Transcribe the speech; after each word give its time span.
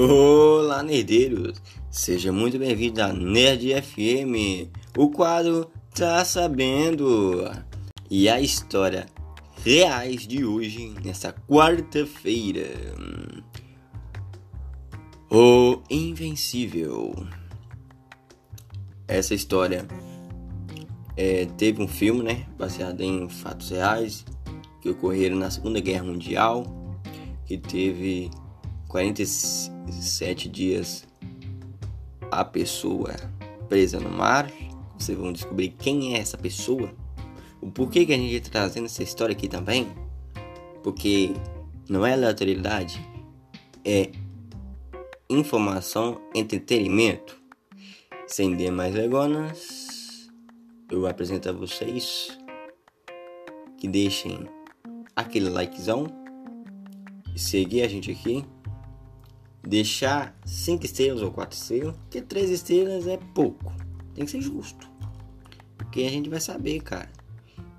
Olá, 0.00 0.80
nerdeiros! 0.80 1.60
Seja 1.90 2.30
muito 2.30 2.56
bem-vindo 2.56 3.02
a 3.02 3.12
Nerd 3.12 3.82
FM, 3.82 4.70
o 4.96 5.10
quadro 5.10 5.68
Tá 5.92 6.24
Sabendo? 6.24 7.50
E 8.08 8.28
a 8.28 8.40
história 8.40 9.06
reais 9.64 10.24
de 10.24 10.44
hoje, 10.44 10.94
nessa 11.04 11.32
quarta-feira. 11.32 12.68
O 15.28 15.82
Invencível. 15.90 17.12
Essa 19.08 19.34
história 19.34 19.84
é, 21.16 21.44
teve 21.56 21.82
um 21.82 21.88
filme, 21.88 22.22
né? 22.22 22.46
Baseado 22.56 23.00
em 23.00 23.28
fatos 23.28 23.70
reais 23.70 24.24
que 24.80 24.90
ocorreram 24.90 25.36
na 25.36 25.50
Segunda 25.50 25.80
Guerra 25.80 26.04
Mundial, 26.04 27.02
que 27.44 27.58
teve 27.58 28.30
47 28.88 30.48
dias 30.48 31.06
a 32.30 32.44
pessoa 32.44 33.14
presa 33.68 34.00
no 34.00 34.10
mar. 34.10 34.50
Vocês 34.98 35.16
vão 35.16 35.32
descobrir 35.32 35.68
quem 35.78 36.14
é 36.14 36.18
essa 36.18 36.38
pessoa. 36.38 36.90
O 37.60 37.70
porquê 37.70 38.06
que 38.06 38.12
a 38.12 38.16
gente 38.16 38.34
está 38.34 38.50
trazendo 38.50 38.86
essa 38.86 39.02
história 39.02 39.34
aqui 39.34 39.46
também. 39.46 39.86
Porque 40.82 41.34
não 41.88 42.06
é 42.06 42.14
aleatoriedade, 42.14 42.98
é 43.84 44.10
informação, 45.28 46.20
entretenimento. 46.34 47.38
Sem 48.26 48.56
demais 48.56 48.94
legonas, 48.94 50.28
eu 50.90 51.06
apresento 51.06 51.48
a 51.48 51.52
vocês 51.52 52.38
que 53.78 53.88
deixem 53.88 54.48
aquele 55.14 55.48
likezão 55.48 56.06
e 57.34 57.38
seguir 57.38 57.82
a 57.82 57.88
gente 57.88 58.10
aqui 58.10 58.44
deixar 59.62 60.38
5 60.44 60.84
estrelas 60.84 61.22
ou 61.22 61.30
4 61.30 61.56
estrelas, 61.56 61.96
porque 61.96 62.20
3 62.22 62.50
estrelas 62.50 63.06
é 63.06 63.18
pouco. 63.34 63.72
Tem 64.14 64.24
que 64.24 64.30
ser 64.30 64.40
justo. 64.40 64.88
Porque 65.76 66.02
a 66.02 66.10
gente 66.10 66.28
vai 66.28 66.40
saber, 66.40 66.80
cara, 66.80 67.10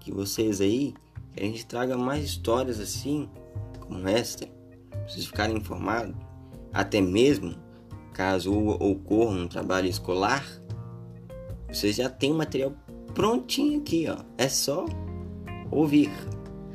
que 0.00 0.12
vocês 0.12 0.60
aí, 0.60 0.94
que 1.32 1.42
a 1.42 1.46
gente 1.46 1.66
traga 1.66 1.96
mais 1.96 2.24
histórias 2.24 2.78
assim, 2.78 3.28
como 3.80 4.06
esta, 4.08 4.46
pra 4.90 5.08
vocês 5.08 5.26
ficarem 5.26 5.56
informados, 5.56 6.14
até 6.72 7.00
mesmo 7.00 7.56
caso 8.12 8.52
ocorra 8.54 9.36
um 9.36 9.48
trabalho 9.48 9.88
escolar, 9.88 10.44
vocês 11.68 11.96
já 11.96 12.08
tem 12.08 12.32
o 12.32 12.34
material 12.34 12.72
prontinho 13.14 13.80
aqui, 13.80 14.06
ó. 14.08 14.16
É 14.38 14.48
só 14.48 14.86
ouvir. 15.70 16.10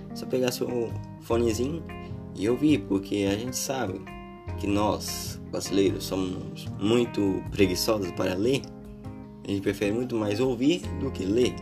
É 0.09 0.15
só 0.15 0.25
pegar 0.25 0.51
seu 0.51 0.91
fonezinho 1.21 1.83
e 2.35 2.49
ouvir, 2.49 2.79
porque 2.87 3.27
a 3.31 3.37
gente 3.37 3.55
sabe 3.55 4.01
que 4.61 4.67
nós, 4.67 5.41
brasileiros, 5.49 6.03
somos 6.03 6.67
muito 6.79 7.43
preguiçosos 7.49 8.11
para 8.11 8.35
ler, 8.35 8.61
a 9.43 9.49
gente 9.49 9.61
prefere 9.61 9.91
muito 9.91 10.15
mais 10.15 10.39
ouvir 10.39 10.83
do 10.99 11.09
que 11.09 11.25
ler. 11.25 11.55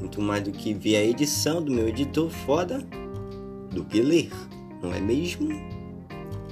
Muito 0.00 0.20
mais 0.20 0.42
do 0.42 0.50
que 0.50 0.74
ver 0.74 0.96
a 0.96 1.04
edição 1.04 1.62
do 1.62 1.70
meu 1.70 1.88
editor 1.88 2.28
foda 2.28 2.84
do 3.70 3.84
que 3.84 4.02
ler, 4.02 4.30
não 4.82 4.92
é 4.92 5.00
mesmo? 5.00 5.48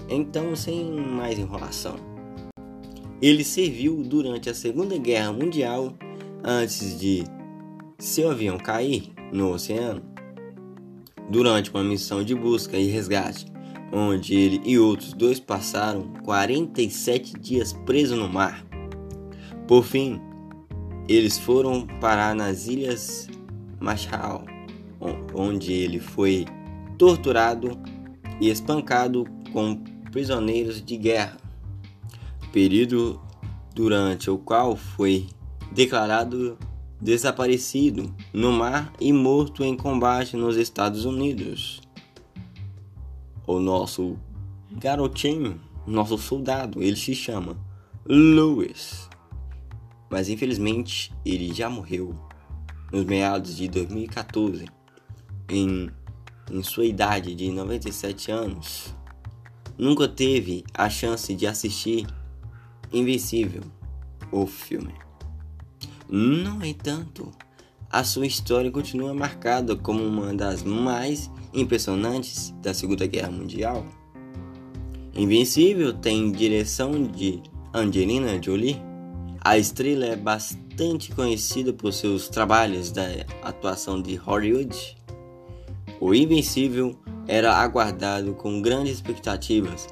Então, 0.08 0.55
sem 0.55 0.88
mais 0.92 1.36
enrolação. 1.36 1.97
Ele 3.20 3.42
serviu 3.42 4.05
durante 4.05 4.48
a 4.48 4.55
Segunda 4.55 4.97
Guerra 4.97 5.33
Mundial 5.33 5.92
antes 6.44 6.98
de 6.98 7.25
seu 7.98 8.30
avião 8.30 8.56
cair 8.56 9.12
no 9.33 9.53
oceano. 9.53 10.00
Durante 11.28 11.70
uma 11.70 11.83
missão 11.83 12.22
de 12.22 12.36
busca 12.36 12.77
e 12.77 12.86
resgate 12.86 13.52
onde 13.93 14.35
ele 14.35 14.62
e 14.65 14.79
outros 14.79 15.12
dois 15.12 15.39
passaram 15.39 16.09
47 16.25 17.35
dias 17.39 17.75
presos 17.85 18.19
no 18.19 18.28
mar. 18.28 18.65
Por 19.69 19.84
fim, 19.84 20.21
eles 21.06 21.39
foram 21.39 21.87
parar 22.00 22.34
nas 22.34 22.66
Ilhas 22.66 23.28
Marshall, 23.78 24.44
onde 25.34 25.72
ele 25.72 26.00
foi 26.00 26.47
torturado 26.97 27.78
e 28.41 28.49
espancado 28.49 29.27
com 29.53 29.77
prisioneiros 30.11 30.83
de 30.83 30.97
guerra, 30.97 31.37
período 32.50 33.21
durante 33.75 34.31
o 34.31 34.39
qual 34.39 34.77
foi 34.77 35.27
declarado 35.72 36.59
desaparecido 37.00 38.15
no 38.33 38.53
mar 38.53 38.93
e 39.00 39.12
morto 39.12 39.65
em 39.65 39.77
combate 39.77 40.37
nos 40.37 40.56
Estados 40.56 41.05
Unidos 41.05 41.81
o 43.47 43.58
nosso 43.58 44.19
garotinho, 44.72 45.60
nosso 45.86 46.16
soldado, 46.19 46.82
ele 46.82 46.97
se 46.97 47.14
chama 47.14 47.56
Lewis. 48.04 49.08
Mas 50.10 50.28
infelizmente 50.28 51.12
ele 51.25 51.53
já 51.53 51.70
morreu 51.70 52.14
nos 52.92 53.04
meados 53.04 53.56
de 53.56 53.69
2014, 53.69 54.66
em, 55.48 55.91
em 56.50 56.62
sua 56.62 56.84
idade 56.84 57.34
de 57.34 57.50
97 57.50 58.30
anos. 58.30 58.94
Nunca 59.78 60.06
teve 60.06 60.64
a 60.74 60.91
chance 60.91 61.34
de 61.34 61.47
assistir 61.47 62.06
Invencível, 62.92 63.62
o 64.30 64.47
filme. 64.47 64.92
No 66.10 66.62
entanto, 66.62 67.32
a 67.92 68.03
sua 68.03 68.26
história 68.26 68.70
continua 68.70 69.12
marcada 69.12 69.76
como 69.76 70.03
uma 70.03 70.32
das 70.32 70.62
mais 70.62 71.30
impressionantes 71.53 72.50
da 72.62 72.72
Segunda 72.72 73.06
Guerra 73.06 73.30
Mundial. 73.30 73.84
Invencível 75.14 75.92
tem 75.92 76.32
direção 76.32 77.03
de 77.03 77.42
Angelina 77.75 78.42
Jolie. 78.42 78.80
A 79.42 79.58
estrela 79.58 80.06
é 80.06 80.16
bastante 80.16 81.14
conhecida 81.14 81.70
por 81.70 81.92
seus 81.92 82.30
trabalhos 82.30 82.91
da 82.91 83.04
atuação 83.42 84.00
de 84.00 84.14
Hollywood. 84.14 84.97
O 86.00 86.14
Invencível 86.14 86.98
era 87.28 87.54
aguardado 87.54 88.32
com 88.32 88.62
grandes 88.62 88.94
expectativas 88.94 89.86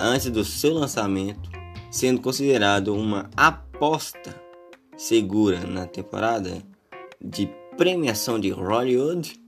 antes 0.00 0.30
do 0.30 0.44
seu 0.46 0.72
lançamento, 0.72 1.50
sendo 1.90 2.22
considerado 2.22 2.94
uma 2.94 3.28
aposta 3.36 4.34
segura 4.96 5.60
na 5.66 5.86
temporada 5.86 6.62
de 7.24 7.48
premiação 7.76 8.38
de 8.38 8.50
Hollywood 8.50 9.40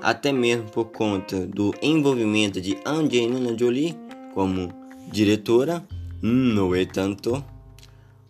até 0.00 0.32
mesmo 0.32 0.70
por 0.70 0.86
conta 0.86 1.46
do 1.46 1.74
envolvimento 1.82 2.60
de 2.60 2.78
Angelina 2.86 3.56
Jolie 3.58 3.96
como 4.34 4.72
diretora. 5.10 5.84
No 6.20 6.76
entanto, 6.76 7.44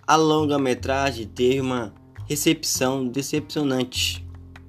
a 0.07 0.17
longa-metragem 0.17 1.27
teve 1.27 1.61
uma 1.61 1.93
recepção 2.27 3.07
decepcionante 3.07 4.27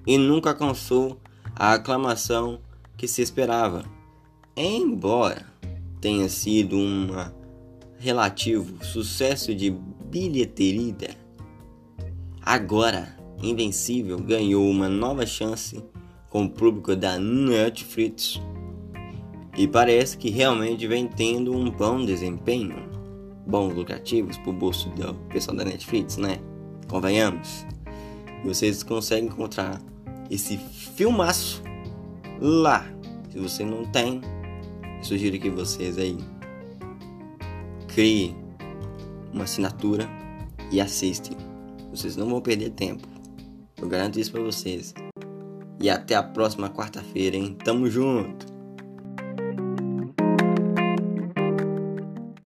e 0.07 0.17
nunca 0.17 0.51
alcançou 0.51 1.19
a 1.55 1.73
aclamação 1.73 2.59
que 2.97 3.07
se 3.07 3.21
esperava. 3.21 3.83
Embora 4.55 5.45
tenha 6.01 6.27
sido 6.29 6.77
um 6.77 7.07
relativo 7.97 8.83
sucesso 8.83 9.53
de 9.53 9.69
bilheteria, 9.69 11.15
agora 12.41 13.18
Invencível 13.41 14.19
ganhou 14.19 14.69
uma 14.69 14.89
nova 14.89 15.25
chance 15.25 15.81
com 16.29 16.45
o 16.45 16.49
público 16.49 16.95
da 16.95 17.17
Netflix 17.17 18.39
e 19.57 19.67
parece 19.67 20.17
que 20.17 20.29
realmente 20.29 20.87
vem 20.87 21.07
tendo 21.07 21.53
um 21.55 21.69
bom 21.69 22.05
desempenho, 22.05 22.75
bons 23.47 23.73
lucrativos 23.73 24.37
para 24.37 24.49
o 24.49 24.53
bolso 24.53 24.89
do 24.89 25.13
pessoal 25.29 25.57
da 25.57 25.65
Netflix, 25.65 26.17
né? 26.17 26.39
Convenhamos. 26.87 27.65
E 28.43 28.47
vocês 28.47 28.83
conseguem 28.83 29.29
encontrar 29.29 29.81
esse 30.29 30.57
filmaço 30.57 31.61
lá. 32.39 32.85
Se 33.31 33.39
você 33.39 33.65
não 33.65 33.85
tem, 33.85 34.21
sugiro 35.01 35.39
que 35.39 35.49
vocês 35.49 35.97
aí 35.97 36.17
criem 37.87 38.35
uma 39.33 39.43
assinatura 39.43 40.09
e 40.71 40.79
assistem. 40.79 41.35
Vocês 41.91 42.15
não 42.15 42.29
vão 42.29 42.41
perder 42.41 42.69
tempo. 42.71 43.18
Eu 43.81 43.87
garanto 43.87 44.19
isso 44.19 44.31
para 44.31 44.41
vocês. 44.41 44.93
E 45.81 45.89
até 45.89 46.15
a 46.15 46.23
próxima 46.23 46.69
quarta-feira, 46.69 47.37
hein? 47.37 47.57
Tamo 47.63 47.89
junto! 47.89 48.48